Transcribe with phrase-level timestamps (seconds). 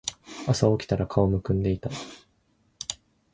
[0.47, 1.91] 朝起きたら顔浮腫んでいた